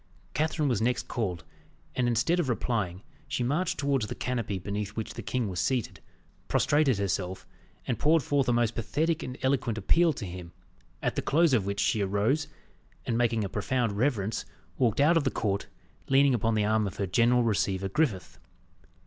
Catherine 0.33 0.67
was 0.67 0.81
next 0.81 1.07
called, 1.07 1.43
and 1.95 2.07
instead 2.07 2.39
of 2.39 2.49
replying, 2.49 3.03
she 3.27 3.43
marched 3.43 3.77
towards 3.77 4.07
the 4.07 4.15
canopy 4.15 4.57
beneath 4.57 4.95
which 4.97 5.13
the 5.13 5.21
king 5.21 5.47
was 5.47 5.59
seated, 5.59 5.99
prostrated 6.47 6.97
herself, 6.97 7.45
and 7.85 7.99
poured 7.99 8.23
forth 8.23 8.49
a 8.49 8.51
most 8.51 8.73
pathetic 8.73 9.21
and 9.21 9.37
eloquent 9.43 9.77
appeal 9.77 10.11
to 10.13 10.25
him, 10.25 10.53
at 11.03 11.15
the 11.15 11.21
close 11.21 11.53
of 11.53 11.67
which 11.67 11.79
she 11.79 12.01
arose, 12.01 12.47
and 13.05 13.15
making 13.15 13.43
a 13.43 13.47
profound 13.47 13.91
reverence, 13.93 14.43
walked 14.75 14.99
out 14.99 15.17
of 15.17 15.23
the 15.23 15.29
court, 15.29 15.67
leaning 16.09 16.33
upon 16.33 16.55
the 16.55 16.65
arm 16.65 16.87
of 16.87 16.97
her 16.97 17.05
general 17.05 17.43
receiver, 17.43 17.87
Griffith. 17.87 18.39